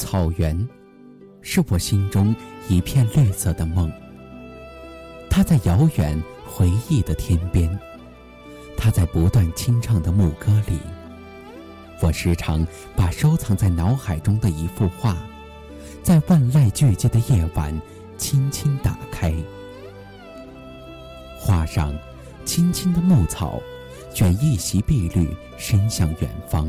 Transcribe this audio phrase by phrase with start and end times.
[0.00, 0.66] 草原，
[1.42, 2.34] 是我心中
[2.70, 3.92] 一片绿色的梦。
[5.28, 7.78] 它在遥远回忆的天边，
[8.78, 10.78] 它在不断清唱的牧歌里。
[12.00, 15.18] 我时常把收藏在脑海中的一幅画，
[16.02, 17.78] 在万籁俱寂的夜晚，
[18.16, 19.34] 轻轻打开。
[21.38, 21.94] 画上，
[22.46, 23.60] 青青的牧草，
[24.14, 26.66] 卷一袭碧绿，伸向远方。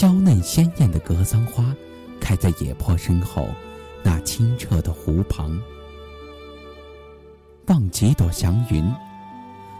[0.00, 1.76] 娇嫩鲜艳的格桑花，
[2.18, 3.46] 开在野坡身后，
[4.02, 5.60] 那清澈的湖旁。
[7.66, 8.82] 望几朵祥云，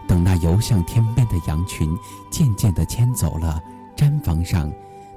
[0.07, 1.89] 等那游向天边的羊群
[2.31, 3.63] 渐渐地牵走了
[3.97, 4.71] 毡房上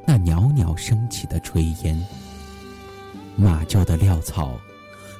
[0.07, 2.01] 那袅袅升起的炊烟。
[3.35, 4.57] 马厩的料草，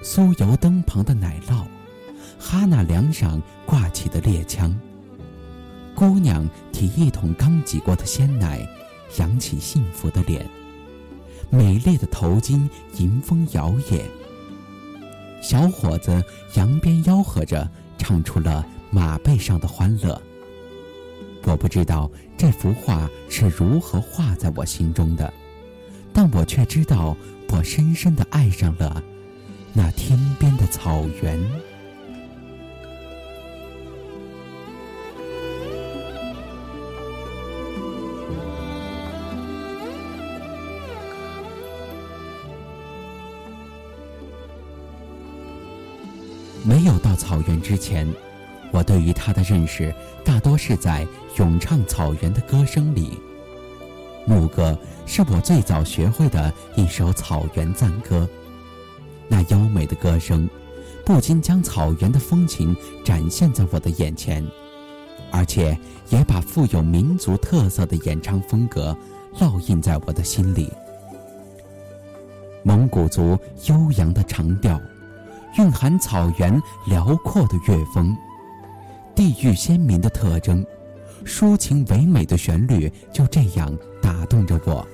[0.02, 1.62] 酥油灯旁的奶酪，
[2.40, 4.73] 哈那梁上挂起的猎枪。
[5.94, 8.66] 姑娘提一桶刚挤过的鲜奶。
[9.17, 10.47] 扬起幸福的脸，
[11.50, 14.02] 美丽的头巾迎风摇曳。
[15.42, 16.23] 小伙子
[16.56, 20.22] 扬鞭吆喝着，唱出了马背上的欢乐。
[21.45, 25.34] 我不知道这幅画是如何画在我心中的，
[26.14, 27.16] 但我却知道，
[27.50, 29.03] 我深深的爱上了
[29.73, 31.72] 那天边的草原。
[46.66, 48.07] 没有到草原之前，
[48.72, 49.94] 我对于它的认识
[50.24, 51.06] 大多是在
[51.38, 53.18] 咏唱草原的歌声里。
[54.25, 58.28] 牧歌是我最早学会的一首草原赞歌，
[59.28, 60.50] 那优美的歌声
[61.03, 62.73] 不仅将草原的风情
[63.03, 64.41] 展现在我的眼前，
[65.31, 68.97] 而且也把富有民族特色的演唱风格
[69.38, 70.72] 烙印在我的心里。
[72.63, 74.79] 蒙古族悠扬的长调。
[75.58, 78.16] 蕴含草原辽阔的乐风，
[79.16, 80.66] 地域鲜明的特征，
[81.25, 84.86] 抒情唯美的旋律就这样打动着我。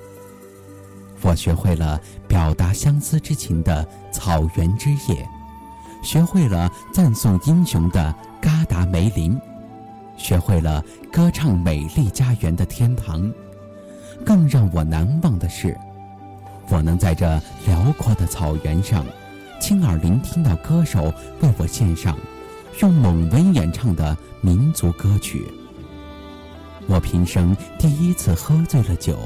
[1.22, 5.28] 我学会了表达相思之情的草原之夜，
[6.02, 9.38] 学会了赞颂英雄的嘎达梅林，
[10.16, 13.32] 学会了歌唱美丽家园的天堂。
[14.26, 15.74] 更让我难忘的是，
[16.68, 17.26] 我能在这
[17.66, 19.04] 辽阔的草原上。
[19.60, 22.18] 亲耳聆听到歌手为我献上
[22.80, 25.46] 用蒙文演唱的民族歌曲，
[26.86, 29.18] 我平生第一次喝醉了酒，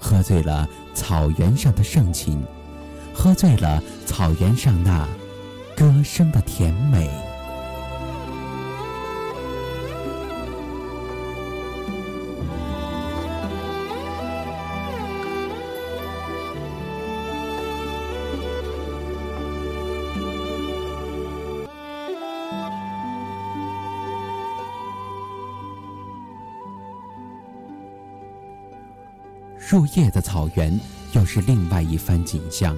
[0.00, 2.42] 喝醉了草原上的盛情，
[3.12, 5.06] 喝醉了草原上那
[5.76, 7.27] 歌声的甜美。
[29.58, 30.78] 入夜的草原，
[31.12, 32.76] 又是另外一番景象。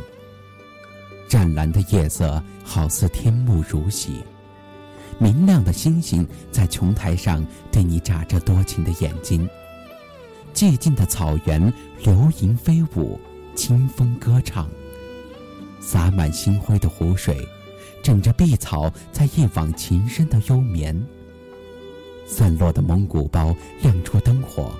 [1.29, 4.23] 湛蓝的夜色好似天幕如洗，
[5.19, 9.49] 明亮的星星在琼台上对你眨着多情的眼睛。
[10.53, 11.72] 寂静的草原，
[12.03, 13.21] 流萤飞舞，
[13.54, 14.69] 清风歌唱。
[15.81, 17.47] 洒满星辉的湖水，
[18.03, 21.01] 枕着碧草，在一往情深的幽眠。
[22.27, 24.72] 散落的蒙古包亮出灯火。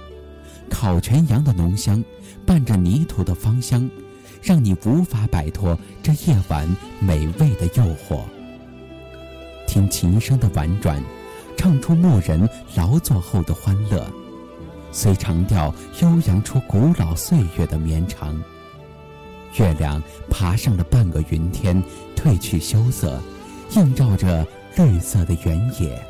[0.71, 2.03] 烤全羊的浓香，
[2.47, 3.91] 伴着泥土的芳香，
[4.41, 6.67] 让你无法摆脱这夜晚
[7.01, 8.23] 美味的诱惑。
[9.67, 11.03] 听琴声的婉转，
[11.57, 14.07] 唱出牧人劳作后的欢乐，
[14.91, 18.43] 随长调悠扬出古老岁月的绵长。
[19.59, 21.83] 月亮爬上了半个云天，
[22.17, 23.21] 褪去羞涩，
[23.77, 24.47] 映照着
[24.77, 26.01] 绿色的原野。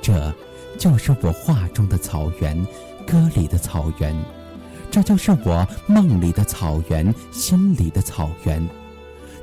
[0.00, 0.32] 这，
[0.78, 2.66] 就是我画中的草原。
[3.10, 4.14] 歌里的草原，
[4.90, 8.62] 这就是我梦里的草原，心里的草原。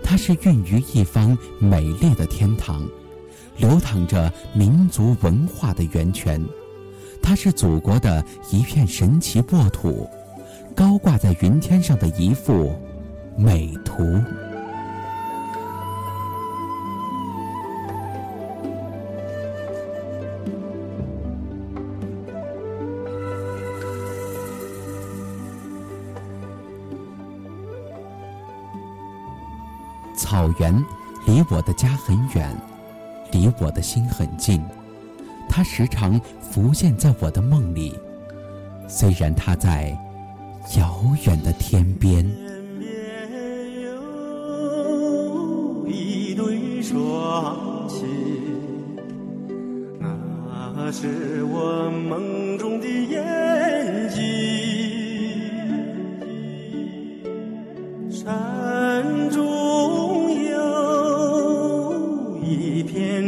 [0.03, 2.87] 它是孕育一方美丽的天堂，
[3.57, 6.39] 流淌着民族文化的源泉。
[7.23, 10.07] 它是祖国的一片神奇沃土，
[10.75, 12.79] 高挂在云天上的一幅
[13.35, 14.21] 美图。
[30.17, 30.73] 草原
[31.25, 32.55] 离我的家很远，
[33.31, 34.63] 离我的心很近。
[35.47, 37.93] 它时常浮现在我的梦里，
[38.87, 39.95] 虽然它在
[40.77, 42.25] 遥远的天边。
[42.79, 48.07] 边有一对双亲，
[49.99, 54.54] 那是我梦中的眼睛。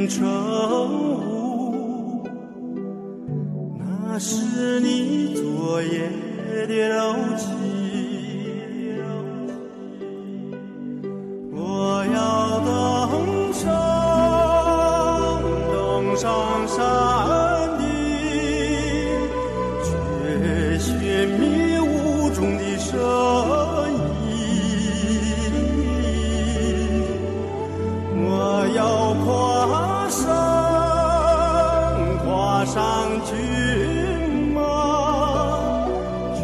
[0.08, 0.26] 晨
[0.90, 2.24] 雾，
[3.78, 6.10] 那是你昨夜
[6.66, 7.46] 的柔情。
[11.52, 13.66] 我要登上，
[15.72, 16.26] 登上
[16.68, 16.76] 山
[17.78, 17.86] 顶，
[19.84, 20.96] 却寻
[21.38, 21.42] 觅
[21.80, 21.86] 雾
[22.34, 23.96] 中的身影。
[28.20, 28.26] 我
[28.76, 28.80] 要
[29.26, 29.26] 跨
[30.10, 30.26] 身
[32.24, 33.36] 跨上骏
[34.54, 34.60] 马，
[36.34, 36.40] 去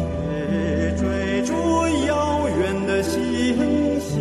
[0.96, 1.02] 追
[1.44, 1.52] 逐
[2.06, 2.12] 遥
[2.58, 3.18] 远的星
[4.00, 4.12] 星。